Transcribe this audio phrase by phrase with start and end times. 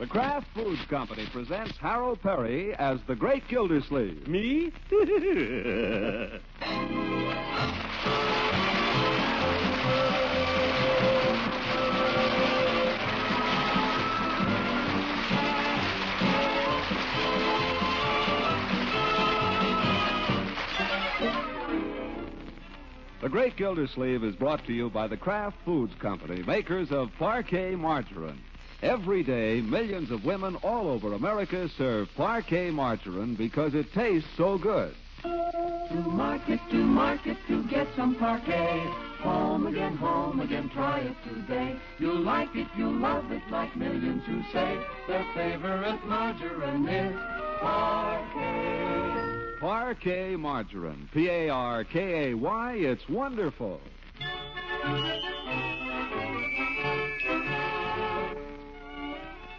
[0.00, 4.26] The Kraft Foods Company presents Harold Peary as the Great Gildersleeve.
[4.26, 4.72] Me?
[23.20, 27.76] The Great Gildersleeve is brought to you by the Kraft Foods Company, makers of Parkay
[27.76, 28.40] Margarine.
[28.82, 34.56] Every day, millions of women all over America serve Parkay Margarine because it tastes so
[34.56, 34.94] good.
[35.22, 38.80] To market, to market, to get some Parkay.
[39.20, 41.76] Home again, home again, try it today.
[41.98, 47.14] You'll like it, you'll love it, like millions who say their favorite margarine is
[47.60, 49.60] Parkay.
[49.60, 51.06] Parkay Margarine.
[51.12, 52.72] P A R K A Y.
[52.76, 53.78] It's wonderful.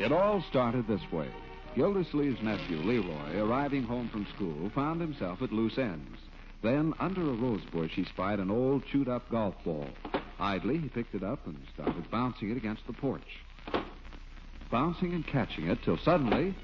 [0.01, 1.27] It all started this way.
[1.75, 6.17] Gildersleeve's nephew, Leroy, arriving home from school, found himself at loose ends.
[6.63, 9.87] Then, under a rose bush, he spied an old, chewed up golf ball.
[10.39, 13.21] Idly, he picked it up and started bouncing it against the porch.
[14.71, 16.55] Bouncing and catching it till suddenly,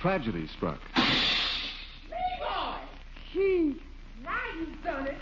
[0.00, 0.78] tragedy struck.
[2.08, 2.76] Leroy!
[3.32, 3.82] Gee,
[4.22, 5.18] now you've done it.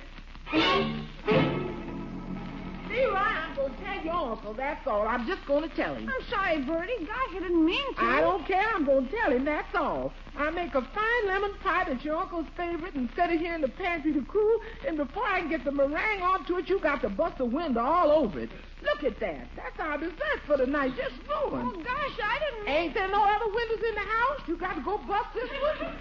[2.91, 5.07] Leroy, to tell your uncle, that's all.
[5.07, 6.09] I'm just going to tell him.
[6.09, 7.07] I'm sorry, Birdie.
[7.07, 8.03] Gosh, I didn't mean to.
[8.03, 8.69] I don't care.
[8.75, 10.12] I'm going to tell him, that's all.
[10.37, 13.61] I make a fine lemon pie that's your uncle's favorite and set it here in
[13.61, 17.03] the pantry to cool, and before I can get the meringue onto it, you got
[17.03, 18.51] to bust the window all over it.
[18.83, 19.49] Look at that.
[19.57, 21.77] That's our dessert for the night, just ruined.
[21.77, 24.41] Oh, gosh, I didn't mean Ain't there no other windows in the house?
[24.47, 25.95] You got to go bust this window?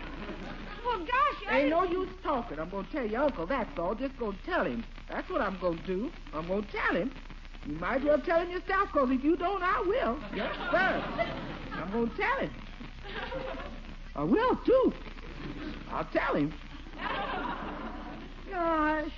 [0.86, 2.60] Well, gosh, I Ain't no use talking.
[2.60, 3.96] I'm going to tell your uncle, that's all.
[3.96, 4.84] Just going to tell him.
[5.10, 6.12] That's what I'm going to do.
[6.34, 7.12] I'm going to tell him.
[7.68, 10.18] You might as well tell him yourself, because if you don't, I will.
[10.36, 11.04] Yes, sir.
[11.74, 12.52] I'm going to tell him.
[14.16, 14.94] I will, too.
[15.92, 16.54] I'll tell him.
[18.50, 19.12] Gosh.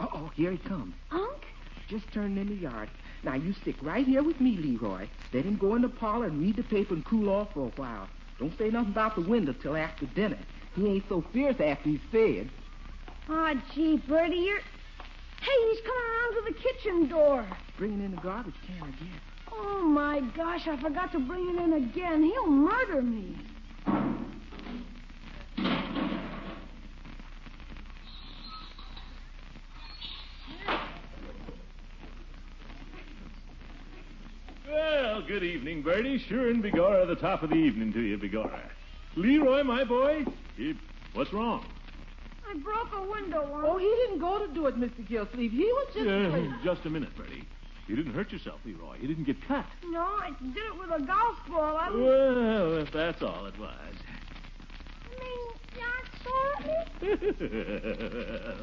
[0.00, 0.94] Uh-oh, here he comes.
[1.10, 1.44] Unc?
[1.88, 2.88] Just turning in the yard.
[3.22, 5.06] Now, you stick right here with me, Leroy.
[5.32, 7.72] Let him go in the parlor and read the paper and cool off for a
[7.76, 8.08] while.
[8.42, 10.38] Don't say nothing about the window till after dinner.
[10.74, 12.50] He ain't so fierce after he's fed.
[13.28, 14.58] Oh, gee, Birdie, you're...
[14.58, 17.46] Hey, he's coming around to the kitchen door.
[17.78, 19.20] Bringing in the garbage can again.
[19.52, 22.24] Oh, my gosh, I forgot to bring it in again.
[22.24, 23.36] He'll murder me.
[35.12, 36.18] Well, good evening, Birdie.
[36.18, 38.62] Sure and begorra, the top of the evening to you, begorra.
[39.14, 40.24] Leroy, my boy,
[41.12, 41.66] what's wrong?
[42.48, 43.62] I broke a window, Unc.
[43.62, 45.06] Oh, he didn't go to do it, Mr.
[45.06, 45.50] Gillsleeve.
[45.50, 46.54] He was just Uh, playing.
[46.64, 47.44] just a minute, Birdie.
[47.88, 48.96] You didn't hurt yourself, Leroy.
[49.02, 49.66] You didn't get cut.
[49.84, 51.76] No, I did it with a golf ball.
[51.76, 52.00] I was...
[52.00, 53.94] Well, if that's all it was.
[55.04, 55.50] I mean,
[57.04, 58.56] you're sorry?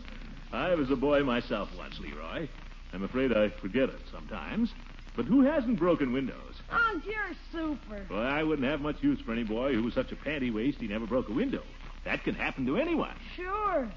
[0.51, 2.47] I was a boy myself once, Leroy.
[2.91, 4.73] I'm afraid I forget it sometimes.
[5.15, 6.55] But who hasn't broken windows?
[6.71, 8.05] Unc, you're super.
[8.09, 10.79] Well, I wouldn't have much use for any boy who was such a panty waist
[10.79, 11.63] he never broke a window.
[12.05, 13.15] That can happen to anyone.
[13.35, 13.89] Sure.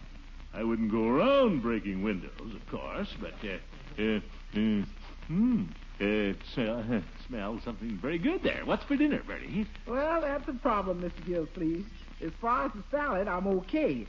[0.54, 4.16] I wouldn't go around breaking windows, of course, but, uh, uh,
[4.54, 4.84] uh
[5.28, 5.62] hmm,
[6.00, 8.62] uh, smell, uh, smell something very good there.
[8.64, 9.66] What's for dinner, Birdie?
[9.86, 11.24] Well, that's the problem, Mr.
[11.24, 11.86] Gillsleeve.
[12.22, 14.06] As far as the salad, I'm okay.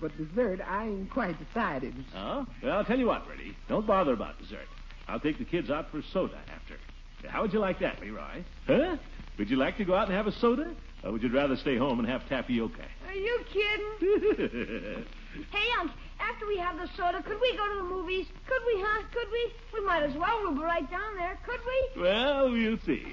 [0.00, 1.94] But dessert, I ain't quite decided.
[2.16, 2.46] Oh?
[2.62, 3.56] Well, I'll tell you what, Birdie.
[3.68, 4.68] Don't bother about dessert.
[5.10, 6.76] I'll take the kids out for soda after.
[7.28, 8.44] How would you like that, Leroy?
[8.66, 8.96] Huh?
[9.38, 10.70] Would you like to go out and have a soda?
[11.02, 12.84] Or would you rather stay home and have tapioca?
[13.08, 15.04] Are you kidding?
[15.52, 18.26] Hey, Unc, after we have the soda, could we go to the movies?
[18.48, 19.04] Could we, huh?
[19.12, 19.52] Could we?
[19.72, 20.40] We might as well.
[20.42, 21.38] We'll be right down there.
[21.46, 22.02] Could we?
[22.02, 23.06] well, we'll see.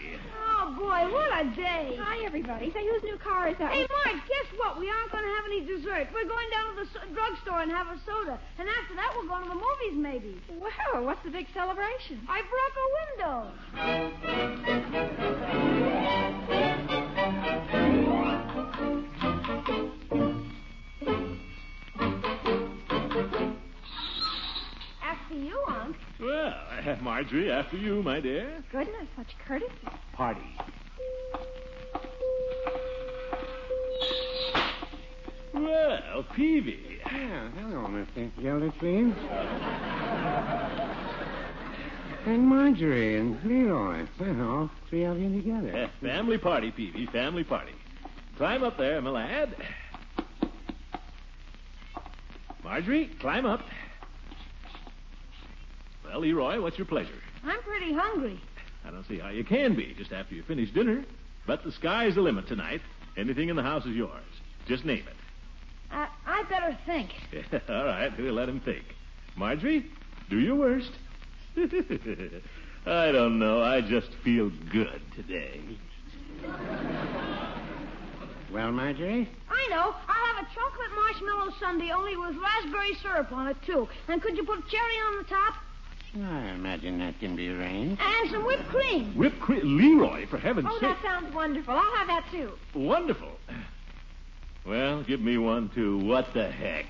[0.67, 1.95] Oh, boy, what a day.
[1.97, 2.69] Hi, everybody.
[2.73, 3.71] Say, whose new car is that?
[3.71, 4.77] Hey, Mark, guess what?
[4.77, 6.09] We aren't going to have any dessert.
[6.13, 8.37] We're going down to the so- drugstore and have a soda.
[8.59, 10.35] And after that, we're going to the movies, maybe.
[10.59, 12.19] Well, what's the big celebration?
[12.27, 14.67] I broke a window.
[25.01, 25.66] After you.
[26.19, 26.53] Well,
[27.01, 28.63] Marjorie, after you, my dear.
[28.71, 29.71] Goodness, such courtesy.
[30.13, 30.41] Party.
[35.53, 36.99] Well, Peavey.
[37.05, 38.31] Yeah, hello, Mr.
[38.41, 39.15] Gildersleeve.
[42.25, 44.05] and Marjorie and Leroy.
[44.19, 45.75] Well, all three of you together.
[45.75, 47.73] Eh, family party, Peavey, family party.
[48.37, 49.55] Climb up there, my lad.
[52.63, 53.61] Marjorie, climb up.
[56.17, 57.21] Well, Leroy, what's your pleasure?
[57.43, 58.41] I'm pretty hungry.
[58.83, 61.05] I don't see how you can be just after you finish dinner.
[61.45, 62.81] But the sky's the limit tonight.
[63.15, 64.25] Anything in the house is yours.
[64.67, 65.15] Just name it.
[65.91, 67.11] Uh, I better think.
[67.69, 68.83] All right, we'll let him think.
[69.35, 69.85] Marjorie,
[70.27, 70.89] do your worst.
[71.55, 73.61] I don't know.
[73.61, 75.61] I just feel good today.
[78.51, 79.29] Well, Marjorie?
[79.51, 79.93] I know.
[80.07, 83.87] I'll have a chocolate marshmallow sundae, only with raspberry syrup on it, too.
[84.07, 85.53] And could you put cherry on the top?
[86.15, 88.01] I imagine that can be arranged.
[88.01, 89.13] And some whipped cream.
[89.15, 89.77] Whipped cream.
[89.77, 90.83] Leroy, for heaven's Oh, sake.
[90.83, 91.73] Oh, that sounds wonderful.
[91.73, 92.51] I'll have that too.
[92.73, 93.31] Wonderful.
[94.65, 95.99] Well, give me one, too.
[95.99, 96.85] What the heck?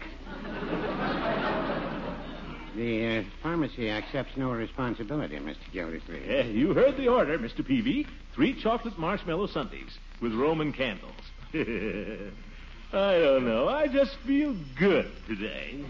[2.75, 5.55] The uh, pharmacy accepts no responsibility, Mr.
[5.73, 6.25] Gildersleeve.
[6.27, 7.61] Yeah, you heard the order, Mr.
[7.67, 8.05] Peavey.
[8.35, 11.11] Three chocolate marshmallow sundaes with Roman candles.
[11.53, 13.67] I don't know.
[13.67, 15.83] I just feel good today.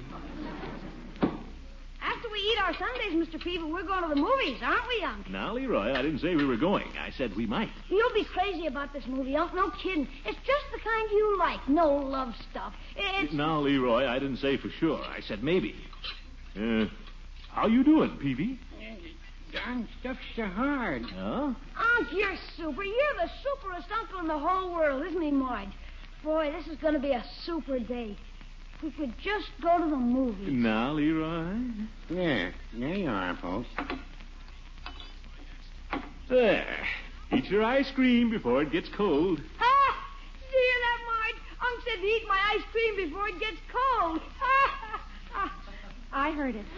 [2.38, 3.42] After we eat our sundaes, Mr.
[3.42, 5.30] Peavey, we're going to the movies, aren't we, Unc?
[5.30, 6.88] Now, Leroy, I didn't say we were going.
[7.00, 7.70] I said we might.
[7.90, 9.54] You'll be crazy about this movie, Unc.
[9.54, 10.08] No kidding.
[10.26, 11.68] It's just the kind you like.
[11.68, 12.74] No love stuff.
[12.96, 13.34] It's...
[13.34, 15.02] Now, Leroy, I didn't say for sure.
[15.02, 15.76] I said maybe.
[16.56, 16.86] Uh,
[17.52, 18.60] how you doing, Peavey?
[19.54, 21.04] Darn stuff's so hard.
[21.04, 21.54] Huh?
[21.54, 22.84] Unc, you're super.
[22.84, 25.70] You're the superest uncle in the whole world, isn't he, Marge?
[26.24, 28.18] Boy, this is going to be a super day.
[28.78, 30.50] If we could just go to the movies.
[30.52, 31.56] Now, Leroy.
[32.10, 33.68] Yeah, there you are, folks.
[36.30, 36.86] There.
[37.32, 39.42] Eat your ice cream before it gets cold.
[39.60, 39.96] Ah!
[40.40, 41.40] Did you hear that, Marge?
[41.60, 44.20] Unc said to eat my ice cream before it gets cold.
[44.42, 45.02] Ah!
[46.14, 46.66] I heard it.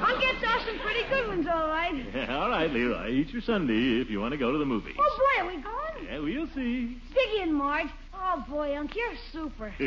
[0.00, 1.94] Unc gets us some pretty good ones, all right.
[2.14, 3.10] Yeah, all right, Leroy.
[3.10, 4.94] Eat your sundae if you want to go to the movies.
[4.98, 6.04] Oh, boy, are we going?
[6.06, 6.96] Yeah, we'll see.
[7.14, 7.90] Dig in, Marge.
[8.26, 9.74] Oh, boy, Unc, you're super.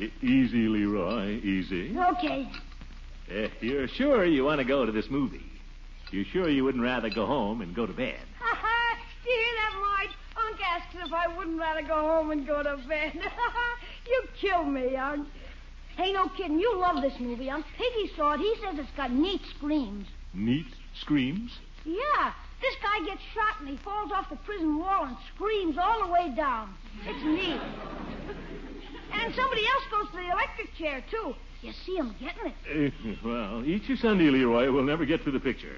[0.00, 1.40] E- easy, Leroy.
[1.40, 1.92] Easy.
[1.98, 2.48] Okay.
[3.28, 5.44] Uh, you're sure you want to go to this movie?
[6.12, 8.20] You're sure you wouldn't rather go home and go to bed?
[8.38, 8.98] Ha ha!
[9.24, 10.16] Did you hear that, Marge?
[10.46, 13.12] Unc asked if I wouldn't rather go home and go to bed.
[14.06, 15.26] you kill me, Unc.
[15.96, 16.60] Hey, no kidding.
[16.60, 17.66] You love this movie, Unc.
[17.76, 18.38] Piggy saw it.
[18.38, 20.06] He says it's got neat screams.
[20.32, 20.66] Neat
[21.00, 21.50] screams?
[21.84, 22.32] Yeah.
[22.60, 26.12] This guy gets shot and he falls off the prison wall and screams all the
[26.12, 26.74] way down.
[27.06, 27.60] It's neat.
[29.12, 31.34] And somebody else goes to the electric chair, too.
[31.62, 32.92] You see him getting it.
[33.04, 34.70] Uh, well, eat your sundae, Leroy.
[34.70, 35.76] We'll never get to the picture.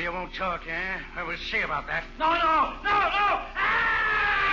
[0.00, 0.98] You won't talk, eh?
[1.16, 2.04] Well, we'll see about that.
[2.18, 4.50] No, no, no, no!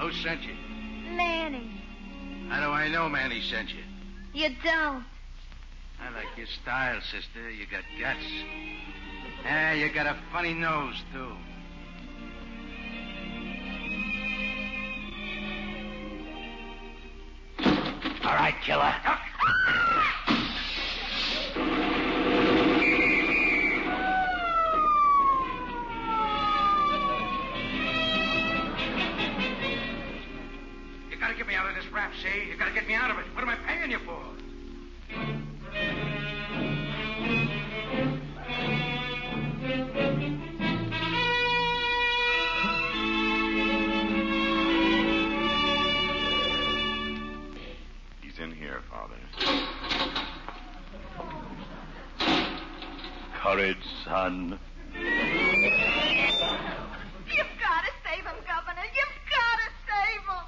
[0.00, 0.54] Who sent you?
[1.16, 1.70] Manny,
[2.48, 3.82] How do I know Manny sent you?
[4.32, 5.04] you don't.
[6.00, 7.50] I like your style, sister.
[7.50, 8.24] You got guts.
[9.44, 11.32] Ah, you got a funny nose, too.
[18.48, 19.18] Right, killer.
[54.08, 54.58] Son.
[54.94, 55.10] You've
[57.60, 58.86] got to save him, Governor.
[58.96, 60.44] You've got to save him.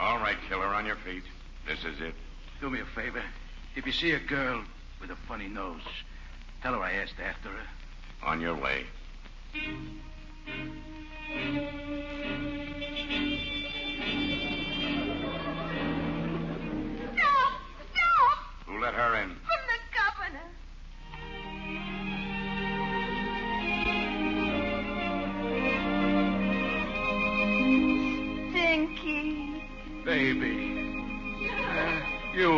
[0.00, 1.24] All right, killer, on your feet.
[1.66, 2.14] This is it.
[2.60, 3.22] Do me a favor.
[3.76, 4.64] If you see a girl
[5.00, 5.82] with a funny nose,
[6.62, 7.66] tell her I asked after her.
[8.22, 8.86] On your way.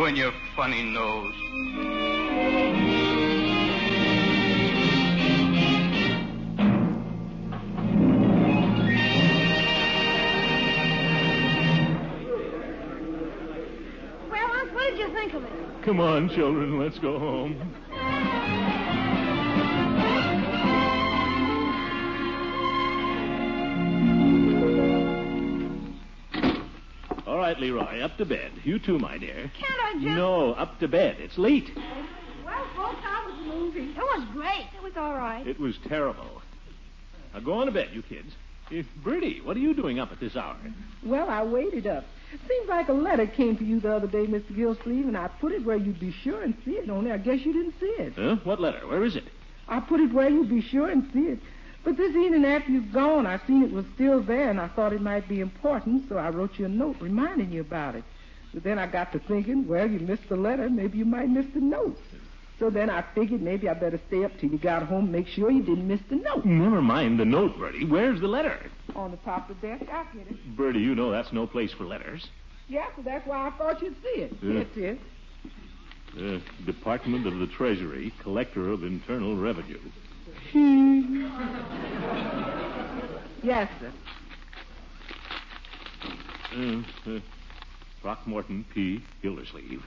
[0.03, 1.33] You and your funny nose.
[14.29, 15.49] Well, Unc, what did you think of it?
[15.83, 17.73] Come on, children, let's go home.
[27.63, 28.51] All right, Leroy, up to bed.
[28.63, 29.51] You too, my dear.
[29.57, 30.05] Can't I just...
[30.05, 31.17] No, up to bed.
[31.19, 31.69] It's late.
[32.45, 33.91] Well, folks, how was the movie?
[33.91, 34.67] It was great.
[34.75, 35.47] It was all right.
[35.47, 36.41] It was terrible.
[37.33, 38.33] Now go on to bed, you kids.
[38.71, 40.57] Eh, Birdie, what are you doing up at this hour?
[41.05, 42.03] Well, I waited up.
[42.47, 44.51] Seems like a letter came to you the other day, Mr.
[44.55, 46.89] Gillsleeve, and I put it where you'd be sure and see it.
[46.89, 48.13] Only I guess you didn't see it.
[48.15, 48.37] Huh?
[48.43, 48.87] What letter?
[48.87, 49.23] Where is it?
[49.67, 51.39] I put it where you'd be sure and see it.
[51.83, 54.93] But this evening after you've gone, I seen it was still there, and I thought
[54.93, 58.03] it might be important, so I wrote you a note reminding you about it.
[58.53, 61.45] But then I got to thinking, well, you missed the letter, maybe you might miss
[61.53, 61.97] the note.
[62.59, 65.51] So then I figured maybe I better stay up till you got home, make sure
[65.51, 66.45] you didn't miss the note.
[66.45, 67.83] Never mind the note, Birdie.
[67.83, 68.57] Where's the letter?
[68.95, 70.55] On the top of the desk, I hid it.
[70.55, 72.27] Birdie, you know that's no place for letters.
[72.69, 74.33] Yeah, so that's why I thought you'd see it.
[74.41, 74.53] Yeah.
[74.53, 74.99] That's it.
[76.15, 79.79] Uh, Department of the Treasury, Collector of Internal Revenue.
[83.43, 83.91] Yes, sir.
[86.55, 87.19] Uh, uh,
[88.01, 89.03] Throckmorton P.
[89.23, 89.83] Gildersleeve.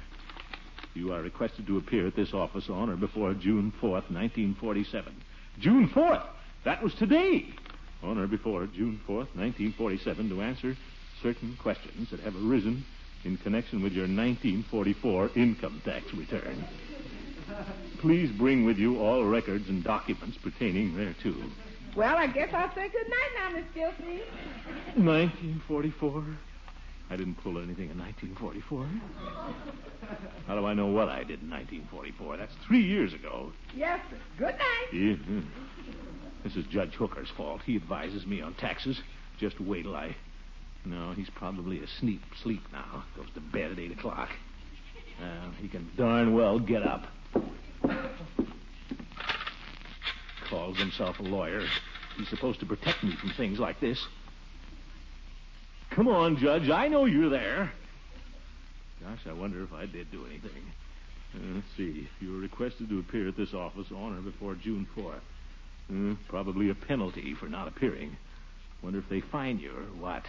[0.95, 5.15] You are requested to appear at this office on or before June 4th, 1947.
[5.61, 6.27] June 4th?
[6.65, 7.47] That was today.
[8.03, 10.77] On or before June 4th, 1947, to answer
[11.23, 12.85] certain questions that have arisen
[13.25, 16.67] in connection with your 1944 income tax return.
[18.01, 21.35] Please bring with you all records and documents pertaining thereto.
[21.97, 24.23] Well, I guess I'll say good night now, Miss Gilsleeve.
[24.97, 26.25] 1944?
[27.09, 28.89] I didn't pull anything in 1944.
[30.47, 32.37] How do I know what I did in 1944?
[32.37, 33.53] That's three years ago.
[33.75, 34.17] Yes, sir.
[34.39, 34.93] Good night.
[34.93, 35.41] Yeah.
[36.45, 37.63] This is Judge Hooker's fault.
[37.65, 39.01] He advises me on taxes.
[39.39, 40.15] Just wait till I.
[40.85, 43.05] No, he's probably asleep sleep now.
[43.17, 44.29] Goes to bed at 8 o'clock.
[45.21, 47.07] Uh, he can darn well get up.
[50.49, 51.63] Calls himself a lawyer.
[52.17, 54.05] He's supposed to protect me from things like this.
[55.91, 56.69] Come on, Judge.
[56.71, 57.73] I know you're there.
[59.03, 60.63] Gosh, I wonder if I did do anything.
[61.35, 62.09] Uh, let's see.
[62.21, 65.21] You were requested to appear at this office on or before June 4th.
[65.89, 68.17] Uh, probably a penalty for not appearing.
[68.83, 70.25] Wonder if they fine you or what.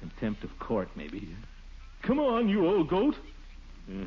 [0.00, 1.28] Contempt of court, maybe.
[2.02, 3.14] Come on, you old goat.
[3.90, 4.04] Uh,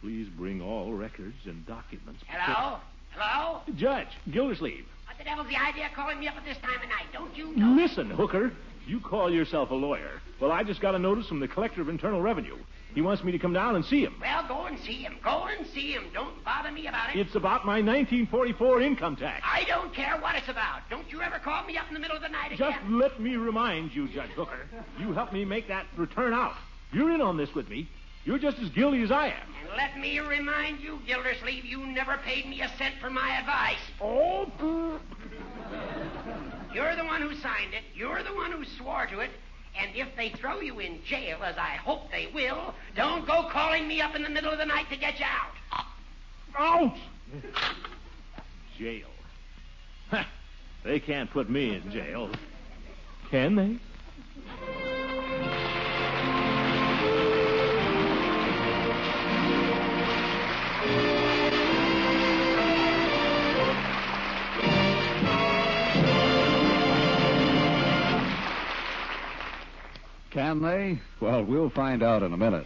[0.00, 2.22] please bring all records and documents.
[2.26, 2.78] Hello?
[3.10, 3.60] Hello?
[3.76, 4.84] Judge, Gildersleeve.
[5.06, 7.06] What the devil's the idea of calling me up at this time of night?
[7.12, 7.74] Don't you know?
[7.74, 8.52] Listen, Hooker.
[8.86, 10.22] You call yourself a lawyer.
[10.40, 12.56] Well, I just got a notice from the Collector of Internal Revenue.
[12.94, 14.14] He wants me to come down and see him.
[14.18, 15.18] Well, go and see him.
[15.22, 16.04] Go and see him.
[16.14, 17.18] Don't bother me about it.
[17.18, 19.44] It's about my 1944 income tax.
[19.44, 20.88] I don't care what it's about.
[20.88, 22.72] Don't you ever call me up in the middle of the night again.
[22.72, 24.66] Just let me remind you, Judge Hooker.
[24.98, 26.54] You helped me make that return out.
[26.90, 27.90] You're in on this with me.
[28.28, 29.48] You're just as guilty as I am.
[29.62, 33.78] And let me remind you, Gildersleeve, you never paid me a cent for my advice.
[34.02, 34.44] Oh,
[36.74, 37.84] You're the one who signed it.
[37.94, 39.30] You're the one who swore to it.
[39.80, 43.88] And if they throw you in jail, as I hope they will, don't go calling
[43.88, 45.86] me up in the middle of the night to get you out.
[46.58, 46.98] Ouch!
[48.78, 49.08] Jail.
[50.84, 52.30] They can't put me in jail.
[53.30, 53.78] Can they?
[70.38, 71.00] Can they?
[71.18, 72.64] Well, we'll find out in a minute.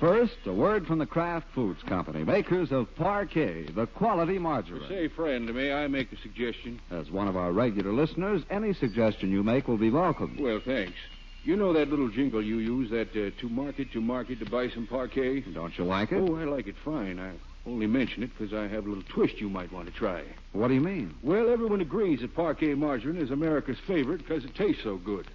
[0.00, 4.88] First, a word from the Kraft Foods Company, makers of Parkay, the quality margarine.
[4.88, 6.80] Say, friend, may I make a suggestion?
[6.90, 10.36] As one of our regular listeners, any suggestion you make will be welcome.
[10.40, 10.96] Well, thanks.
[11.44, 14.68] You know that little jingle you use, that uh, to market, to market, to buy
[14.70, 15.54] some Parkay?
[15.54, 16.16] Don't you like it?
[16.16, 17.20] Oh, I like it fine.
[17.20, 17.30] I
[17.66, 20.24] only mention it because I have a little twist you might want to try.
[20.54, 21.14] What do you mean?
[21.22, 25.28] Well, everyone agrees that Parkay margarine is America's favorite because it tastes so good.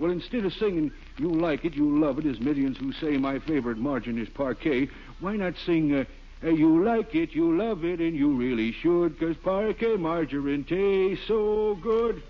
[0.00, 3.38] Well, instead of singing "You like it, you love it," as millions who say my
[3.38, 4.88] favorite margarine is Parkay,
[5.20, 6.04] why not sing uh,
[6.42, 11.74] "You like it, you love it, and you really should," because Parkay margarine tastes so
[11.82, 12.22] good.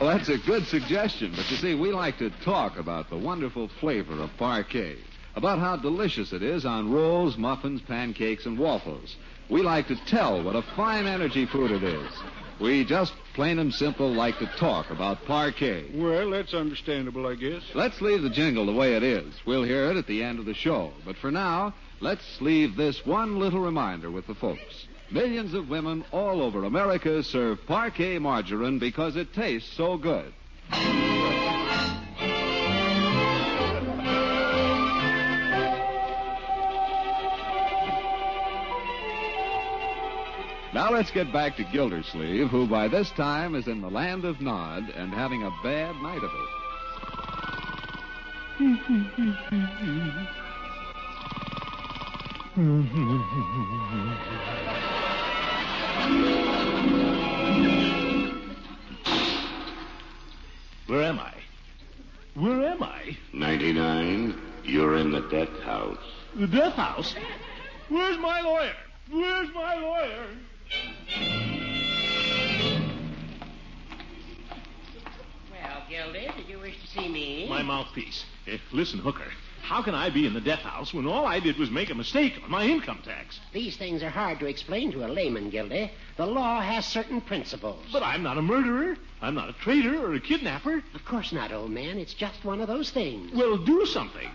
[0.00, 3.68] Well, that's a good suggestion, but you see, we like to talk about the wonderful
[3.80, 4.96] flavor of Parkay.
[5.36, 9.14] about how delicious it is on rolls, muffins, pancakes, and waffles.
[9.48, 12.10] We like to tell what a fine energy food it is.
[12.58, 15.94] We just plain and simple like to talk about Parkay.
[15.94, 17.62] Well, that's understandable, I guess.
[17.74, 19.32] Let's leave the jingle the way it is.
[19.46, 20.92] We'll hear it at the end of the show.
[21.04, 24.86] But for now, let's leave this one little reminder with the folks.
[25.10, 30.32] Millions of women all over America serve Parkay margarine because it tastes so good.
[40.72, 44.40] Now let's get back to Gildersleeve, who by this time is in the land of
[44.40, 46.48] Nod and having a bad night of it.
[60.86, 61.34] Where am I?
[62.34, 63.16] Where am I?
[63.32, 65.98] 99, you're in the death house.
[66.36, 67.16] The death house?
[67.88, 68.76] Where's my lawyer?
[69.10, 70.26] Where's my lawyer?
[75.90, 77.48] Gildy, did you wish to see me?
[77.48, 78.24] My mouthpiece.
[78.46, 79.26] Eh, listen, Hooker.
[79.62, 81.94] How can I be in the death house when all I did was make a
[81.94, 83.40] mistake on my income tax?
[83.52, 85.90] These things are hard to explain to a layman, Gildy.
[86.16, 87.84] The law has certain principles.
[87.92, 88.96] But I'm not a murderer.
[89.20, 90.82] I'm not a traitor or a kidnapper.
[90.94, 91.98] Of course not, old man.
[91.98, 93.32] It's just one of those things.
[93.34, 94.30] Well, do something.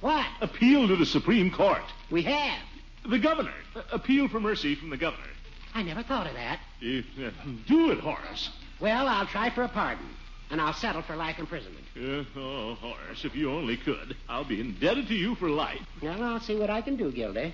[0.00, 0.26] What?
[0.40, 1.84] Appeal to the Supreme Court.
[2.10, 2.62] We have.
[3.10, 3.54] The governor.
[3.92, 5.28] Appeal for mercy from the governor.
[5.74, 6.60] I never thought of that.
[6.82, 7.30] Uh,
[7.66, 8.48] do it, Horace.
[8.80, 10.06] Well, I'll try for a pardon,
[10.50, 11.84] and I'll settle for life imprisonment.
[11.96, 14.16] Uh, oh, Horace, if you only could.
[14.28, 15.80] I'll be indebted to you for life.
[16.02, 17.52] Well, I'll see what I can do, Gildy.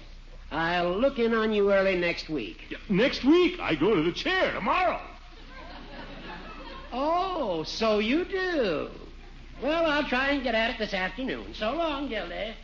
[0.50, 2.58] I'll look in on you early next week.
[2.70, 5.00] Yeah, next week, I go to the chair tomorrow.
[6.92, 8.90] Oh, so you do.
[9.62, 11.54] Well, I'll try and get at it this afternoon.
[11.54, 12.54] So long, Gildy.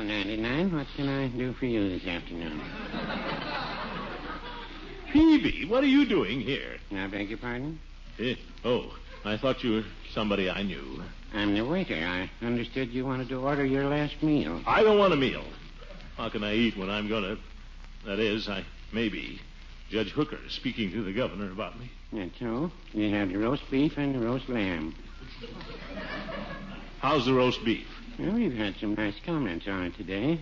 [0.00, 2.58] Well, 99, what can I do for you this afternoon?
[5.12, 6.78] Peavey, what are you doing here?
[6.90, 7.78] I beg your pardon?
[8.18, 9.84] Eh, oh, I thought you were
[10.14, 11.02] somebody I knew.
[11.34, 11.96] I'm the waiter.
[11.96, 14.62] I understood you wanted to order your last meal.
[14.66, 15.44] I don't want a meal.
[16.16, 17.38] How can I eat when I'm going to.
[18.06, 19.38] That is, I may be.
[19.90, 21.90] Judge Hooker is speaking to the governor about me.
[22.10, 22.72] That's so.
[22.94, 24.94] You have the roast beef and the roast lamb.
[27.00, 27.86] How's the roast beef?
[28.20, 30.38] Well, we've had some nice comments on it today.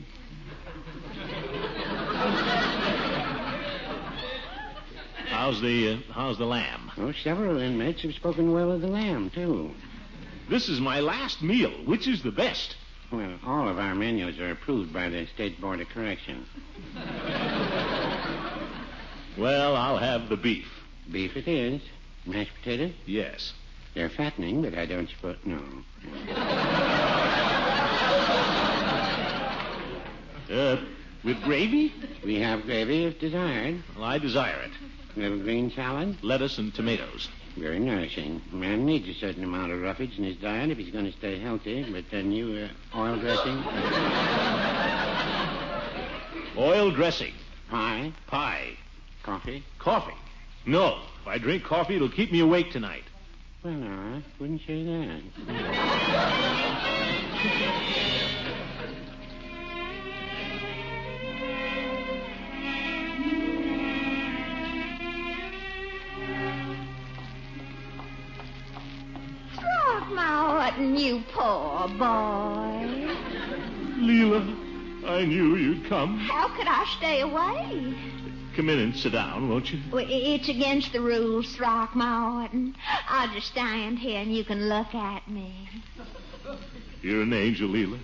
[5.28, 6.90] How's the uh, how's the lamb?
[6.96, 9.70] Oh, several inmates have spoken well of the lamb, too.
[10.50, 11.70] This is my last meal.
[11.84, 12.74] Which is the best?
[13.12, 16.46] Well, all of our menus are approved by the State Board of Correction.
[19.38, 20.66] Well, I'll have the beef.
[21.12, 21.80] Beef it is.
[22.26, 22.92] Mashed potatoes?
[23.06, 23.52] Yes.
[23.94, 25.36] They're fattening, but I don't suppose.
[25.44, 25.60] No.
[30.50, 30.76] Uh,
[31.24, 31.92] with gravy?
[32.24, 33.82] We have gravy if desired.
[33.94, 34.70] Well, I desire it.
[35.16, 36.16] Little green salad?
[36.22, 37.28] Lettuce and tomatoes.
[37.56, 38.40] Very nourishing.
[38.52, 41.38] Man needs a certain amount of roughage in his diet if he's going to stay
[41.38, 41.84] healthy.
[41.90, 43.62] But then you, uh, oil dressing?
[46.56, 47.34] Oil dressing.
[47.68, 48.12] Pie?
[48.26, 48.76] Pie.
[49.22, 49.64] Coffee?
[49.78, 50.14] Coffee.
[50.66, 51.00] No.
[51.22, 53.04] If I drink coffee, it'll keep me awake tonight.
[53.64, 55.20] Well, I wouldn't say that.
[70.78, 73.16] You poor boy.
[73.98, 74.56] Leila,
[75.06, 76.18] I knew you'd come.
[76.18, 77.94] How could I stay away?
[78.54, 79.80] Come in and sit down, won't you?
[79.92, 82.76] Well, It's against the rules, Throckmorton.
[83.08, 85.68] I'll just stand here and you can look at me.
[87.02, 87.98] You're an angel, Leila.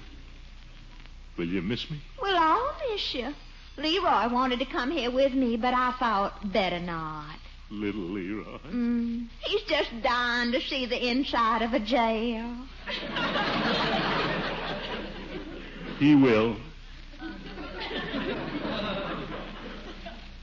[1.36, 2.00] Will you miss me?
[2.20, 3.34] Well, I'll miss you.
[3.76, 7.36] Leroy wanted to come here with me, but I thought better not.
[7.70, 8.58] Little Leroy.
[8.70, 12.54] Mm, he's just dying to see the inside of a jail.
[15.98, 16.56] He will.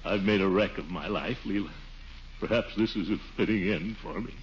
[0.03, 1.71] I've made a wreck of my life, Leila.
[2.39, 4.33] Perhaps this is a fitting end for me.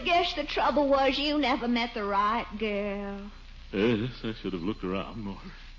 [0.00, 3.20] I guess the trouble was you never met the right girl.
[3.72, 5.38] Yes, I should have looked around more.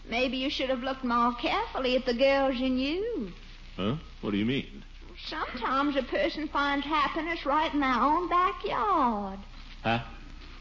[0.09, 3.31] Maybe you should have looked more carefully at the girls you knew.
[3.75, 3.95] Huh?
[4.21, 4.83] What do you mean?
[5.27, 9.39] Sometimes a person finds happiness right in their own backyard.
[9.83, 9.99] Huh?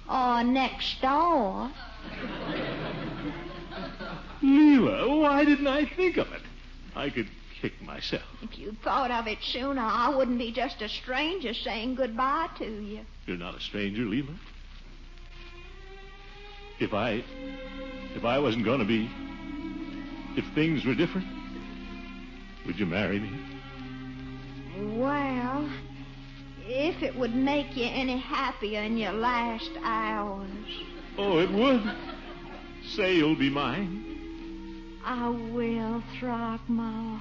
[0.09, 1.71] Or next door.
[4.43, 6.43] Leila, why didn't I think of it?
[6.95, 7.29] I could
[7.61, 8.23] kick myself.
[8.43, 12.65] If you'd thought of it sooner, I wouldn't be just a stranger saying goodbye to
[12.65, 13.01] you.
[13.27, 14.35] You're not a stranger, Leila.
[16.79, 17.25] If I.
[18.15, 19.11] If I wasn't going to be.
[20.37, 21.27] If things were different,
[22.67, 23.31] would you marry me?
[24.79, 25.69] Well,
[26.67, 30.49] if it would make you any happier in your last hours,
[31.17, 31.83] Oh, it would.
[32.89, 34.99] Say you'll be mine.
[35.05, 37.21] I will, Throckmorton.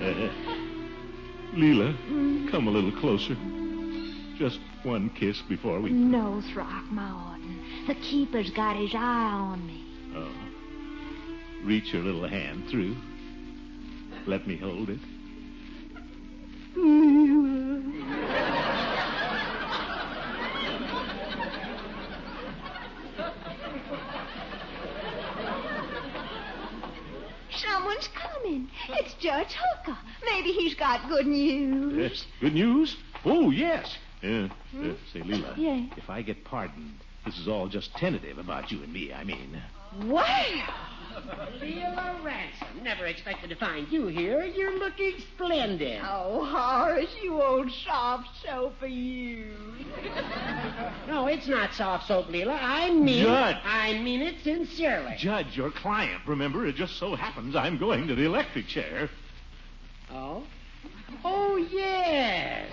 [0.00, 0.30] Uh,
[1.54, 1.94] Leila,
[2.50, 3.36] come a little closer.
[4.38, 5.90] Just one kiss before we.
[5.90, 7.58] no, Throckmorton.
[7.88, 9.82] The keeper's got his eye on me.
[10.14, 10.28] Oh.
[11.64, 12.94] Reach your little hand through.
[14.26, 14.98] Let me hold it.
[27.50, 28.68] Someone's coming.
[28.88, 29.96] It's Judge Hooker.
[30.24, 31.96] Maybe he's got good news.
[31.96, 32.26] Yes.
[32.40, 32.96] Good news?
[33.24, 33.96] Oh, yes.
[34.24, 34.48] Uh, uh,
[35.12, 35.54] say, Leila.
[35.56, 35.86] Yeah.
[35.96, 39.62] If I get pardoned, this is all just tentative about you and me, I mean.
[40.04, 40.74] Wow!
[41.60, 42.82] Leila Ransom.
[42.82, 44.44] Never expected to find you here.
[44.44, 46.00] You're looking splendid.
[46.04, 49.46] Oh, Horace, you old soft soap of you.
[51.06, 52.58] No, it's not soft soap, Leila.
[52.60, 53.56] I mean Judge.
[53.64, 55.14] I mean it sincerely.
[55.16, 59.08] Judge, your client, remember, it just so happens I'm going to the electric chair.
[60.10, 60.42] Oh?
[61.24, 62.72] Oh, yes.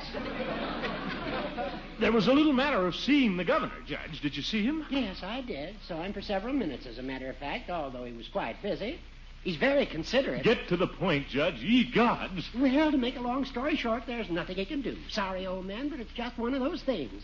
[1.99, 4.21] There was a little matter of seeing the governor, Judge.
[4.21, 4.86] Did you see him?
[4.89, 5.75] Yes, I did.
[5.88, 8.99] Saw him for several minutes, as a matter of fact, although he was quite busy.
[9.43, 10.43] He's very considerate.
[10.43, 11.56] Get to the point, Judge.
[11.56, 12.49] Ye gods.
[12.58, 14.95] Well, to make a long story short, there's nothing he can do.
[15.10, 17.23] Sorry, old man, but it's just one of those things.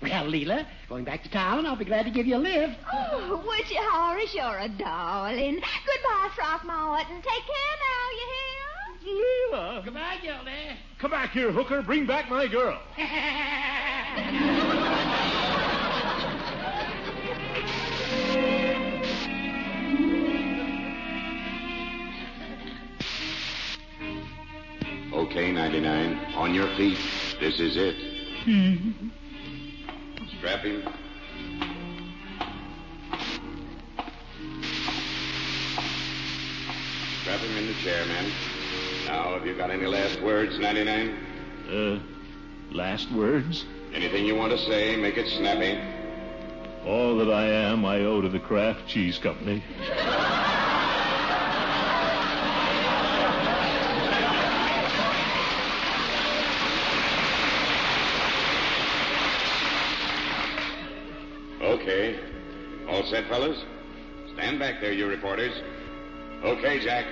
[0.00, 2.78] Well, Leila, going back to town, I'll be glad to give you a lift.
[2.90, 4.34] Oh, would you, Horace?
[4.34, 5.56] You're a darling.
[5.56, 7.16] Goodbye, Throckmorton.
[7.16, 8.69] Take care now, you hear?
[9.04, 9.82] Leila.
[9.84, 10.76] Goodbye, Gildy.
[10.98, 11.82] Come back here, Hooker.
[11.82, 12.80] Bring back my girl.
[25.12, 26.34] Okay, 99.
[26.34, 26.98] On your feet.
[27.38, 27.94] This is it.
[30.38, 30.82] Strap him.
[37.20, 38.59] Strap him in the chair, man.
[39.10, 41.16] Now, have you got any last words, 99?
[41.68, 41.98] Uh,
[42.70, 43.64] last words?
[43.92, 45.80] Anything you want to say, make it snappy.
[46.86, 49.64] All that I am, I owe to the Kraft Cheese Company.
[61.60, 62.20] Okay.
[62.88, 63.64] All set, fellas?
[64.34, 65.60] Stand back there, you reporters.
[66.44, 67.06] Okay, Jack.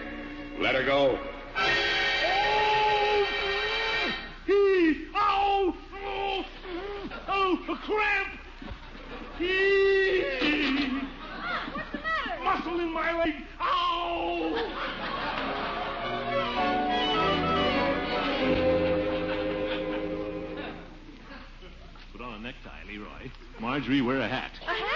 [0.60, 1.18] Let her go.
[7.90, 8.28] Oh, a cramp!
[9.40, 10.90] Eee!
[12.44, 13.34] Muscle in my leg!
[13.60, 14.54] Ow!
[22.12, 23.30] Put on a necktie, Leroy.
[23.60, 24.52] Marjorie, wear a hat.
[24.66, 24.88] A hat?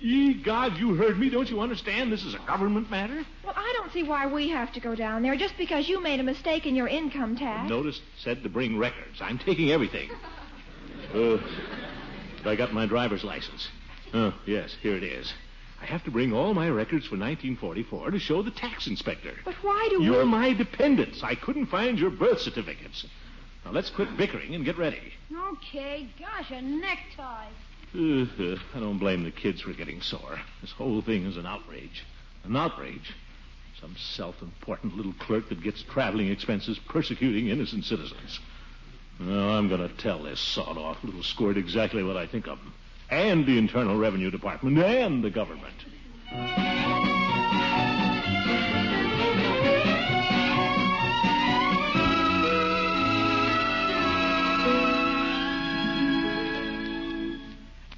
[0.00, 1.28] Ye God, you heard me.
[1.28, 2.10] Don't you understand?
[2.10, 3.22] This is a government matter.
[3.44, 6.20] Well, I don't see why we have to go down there just because you made
[6.20, 7.68] a mistake in your income tax.
[7.68, 9.20] Notice said to bring records.
[9.20, 10.08] I'm taking everything.
[11.14, 11.38] Uh,
[12.44, 13.68] I got my driver's license.
[14.14, 15.32] Oh, yes, here it is.
[15.80, 19.34] I have to bring all my records for 1944 to show the tax inspector.
[19.44, 20.30] But why do You're we...
[20.30, 21.22] my dependents.
[21.22, 23.06] I couldn't find your birth certificates.
[23.64, 25.12] Now let's quit bickering and get ready.
[25.34, 27.48] Okay, gosh, a necktie.
[27.94, 30.38] Uh, I don't blame the kids for getting sore.
[30.60, 32.04] This whole thing is an outrage.
[32.44, 33.14] An outrage.
[33.80, 38.38] Some self-important little clerk that gets traveling expenses persecuting innocent citizens.
[39.20, 42.72] I'm going to tell this sawed-off little squirt exactly what I think of him.
[43.10, 45.74] And the Internal Revenue Department and the government.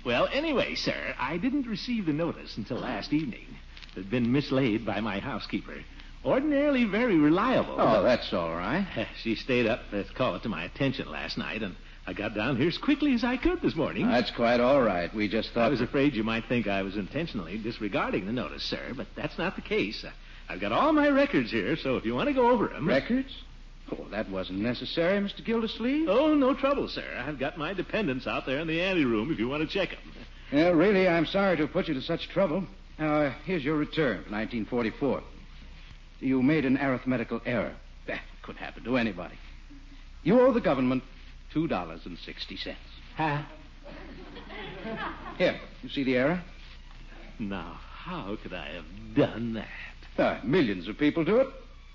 [0.05, 3.47] Well, anyway, sir, I didn't receive the notice until last evening.
[3.95, 5.85] It had been mislaid by my housekeeper.
[6.25, 7.75] Ordinarily very reliable.
[7.79, 8.87] Oh, that's all right.
[9.23, 11.75] She stayed up to call it to my attention last night, and
[12.07, 14.07] I got down here as quickly as I could this morning.
[14.07, 15.13] That's quite all right.
[15.15, 15.67] We just thought.
[15.67, 19.37] I was afraid you might think I was intentionally disregarding the notice, sir, but that's
[19.39, 20.05] not the case.
[20.49, 22.89] I've got all my records here, so if you want to go over them.
[22.89, 23.33] Records?
[23.91, 25.45] Oh, that wasn't necessary, Mr.
[25.45, 26.09] Gildersleeve.
[26.09, 27.25] Oh, no trouble, sir.
[27.27, 29.99] I've got my dependents out there in the anteroom if you want to check them.
[30.53, 32.65] Yeah, really, I'm sorry to have put you to such trouble.
[32.99, 35.23] Now, uh, here's your return for 1944.
[36.23, 37.75] You made an arithmetical error.
[38.07, 39.35] That could happen to anybody.
[40.23, 41.03] You owe the government
[41.53, 42.77] $2.60.
[43.17, 43.43] Huh?
[45.37, 46.41] Here, you see the error?
[47.41, 48.85] Now, how could I have
[49.17, 49.67] done that?
[50.17, 51.49] Uh, millions of people do it.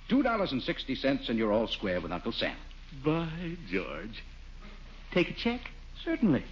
[0.09, 2.55] $2.60 and you're all square with Uncle Sam.
[3.05, 3.29] By
[3.71, 4.23] George.
[5.13, 5.61] Take a check?
[6.03, 6.43] Certainly.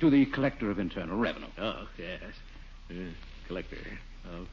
[0.00, 1.46] To the Collector of Internal Revenue.
[1.58, 2.22] Oh, yes.
[2.90, 2.94] Uh,
[3.48, 3.76] collector
[4.32, 4.48] of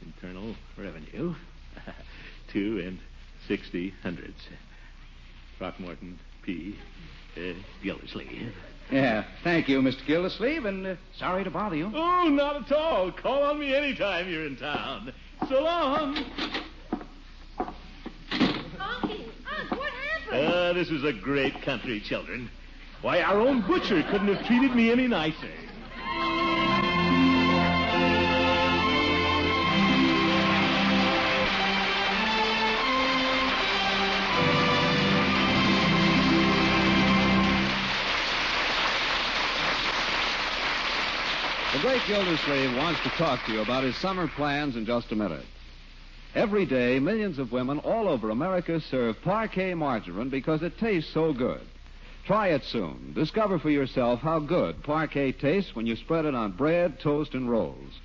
[0.00, 1.34] Internal Revenue.
[2.52, 2.98] Two and
[3.46, 4.48] sixty hundreds.
[5.58, 6.76] Throckmorton P.
[7.36, 8.52] Uh, Gildersleeve.
[8.90, 10.06] Yeah, thank you, Mr.
[10.06, 11.90] Gildersleeve, and uh, sorry to bother you.
[11.94, 13.12] Oh, not at all.
[13.12, 15.12] Call on me anytime you're in town.
[15.48, 16.16] So long.
[17.58, 17.68] Unky,
[18.80, 20.46] Unc, what happened?
[20.46, 22.50] Uh, this is a great country, children.
[23.02, 25.52] Why, our own butcher couldn't have treated me any nicer.
[41.78, 45.14] The great Gildersleeve wants to talk to you about his summer plans in just a
[45.14, 45.44] minute.
[46.34, 51.32] Every day, millions of women all over America serve Parkay margarine because it tastes so
[51.32, 51.60] good.
[52.24, 53.12] Try it soon.
[53.14, 57.48] Discover for yourself how good Parkay tastes when you spread it on bread, toast, and
[57.48, 58.00] rolls.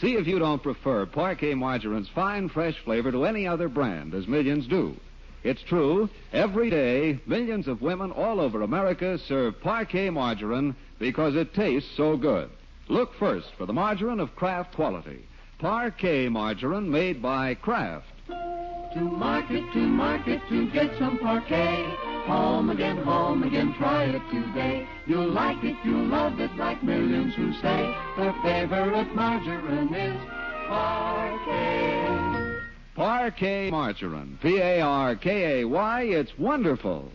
[0.00, 4.28] See if you don't prefer Parkay margarine's fine, fresh flavor to any other brand, as
[4.28, 4.94] millions do.
[5.42, 6.08] It's true.
[6.32, 12.16] Every day, millions of women all over America serve Parkay margarine because it tastes so
[12.16, 12.50] good.
[12.88, 15.26] Look first for the margarine of Kraft quality.
[15.60, 18.06] Parkay margarine made by Kraft.
[18.28, 21.96] To market, to market, to get some Parkay.
[22.26, 24.86] Home again, home again, try it today.
[25.06, 30.20] You'll like it, you'll love it, like millions who say their favorite margarine is
[30.68, 32.06] Parkay.
[32.96, 34.38] Parkay margarine.
[34.40, 36.02] P A R K A Y.
[36.02, 37.10] It's wonderful.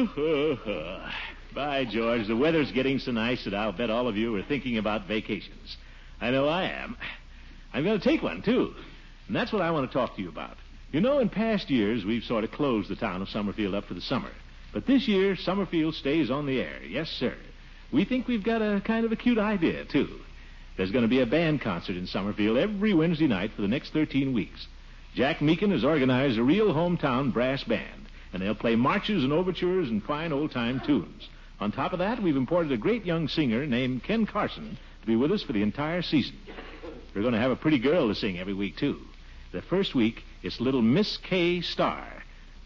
[1.54, 4.78] By George, the weather's getting so nice that I'll bet all of you are thinking
[4.78, 5.76] about vacations.
[6.20, 6.96] I know I am.
[7.72, 8.74] I'm going to take one, too.
[9.26, 10.56] And that's what I want to talk to you about.
[10.92, 13.94] You know, in past years, we've sort of closed the town of Summerfield up for
[13.94, 14.30] the summer.
[14.72, 16.82] But this year, Summerfield stays on the air.
[16.82, 17.34] Yes, sir.
[17.92, 20.20] We think we've got a kind of a cute idea, too.
[20.76, 23.92] There's going to be a band concert in Summerfield every Wednesday night for the next
[23.92, 24.66] 13 weeks.
[25.14, 29.88] Jack Meakin has organized a real hometown brass band, and they'll play marches and overtures
[29.88, 31.28] and fine old-time tunes.
[31.60, 35.16] On top of that, we've imported a great young singer named Ken Carson to be
[35.16, 36.36] with us for the entire season.
[37.14, 39.00] We're going to have a pretty girl to sing every week, too.
[39.52, 42.06] The first week, it's little Miss Kay Starr.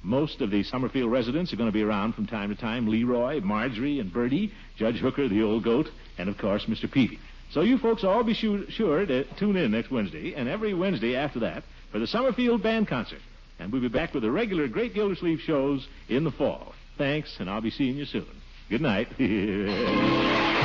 [0.02, 2.86] Most of the Summerfield residents are going to be around from time to time.
[2.88, 6.88] Leroy, Marjorie, and Birdie, Judge Hooker, the old goat, and, of course, Mr.
[6.88, 7.18] Peavey.
[7.50, 11.16] So you folks all be sure, sure to tune in next Wednesday, and every Wednesday
[11.16, 13.20] after that, for the Summerfield Band Concert.
[13.58, 16.74] And we'll be back with the regular Great Gildersleeve shows in the fall.
[16.98, 18.26] Thanks, and I'll be seeing you soon.
[18.68, 19.08] Good night.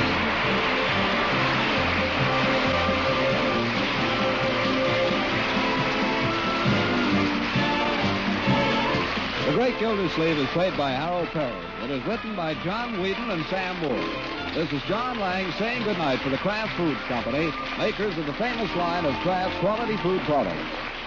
[9.50, 11.50] The Great Gildersleeve is played by Harold Peary.
[11.82, 14.54] It is written by John Whedon and Sam Moore.
[14.54, 18.70] This is John Laing saying goodnight for the Kraft Foods Company, makers of the famous
[18.76, 20.56] line of Kraft quality food products.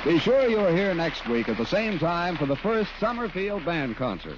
[0.04, 3.64] Be sure you are here next week at the same time for the first Summerfield
[3.64, 4.38] Band Concert.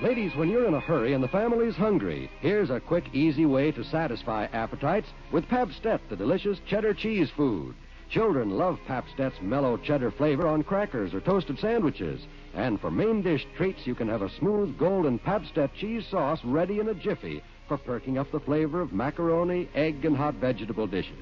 [0.00, 3.70] Ladies, when you're in a hurry and the family's hungry, here's a quick, easy way
[3.72, 7.74] to satisfy appetites with Pabstet, the delicious cheddar cheese food.
[8.10, 12.20] Children love Pabstet's mellow cheddar flavor on crackers or toasted sandwiches.
[12.54, 16.80] And for main dish treats, you can have a smooth golden Pabstet cheese sauce ready
[16.80, 21.12] in a jiffy for perking up the flavor of macaroni, egg, and hot vegetable dishes.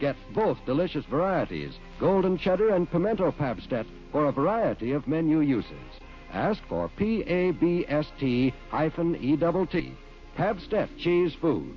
[0.00, 5.72] Get both delicious varieties, golden cheddar and pimento Pabstet, for a variety of menu uses.
[6.32, 9.94] Ask for P A B S T hyphen E double T.
[10.38, 11.76] Pabstet cheese food.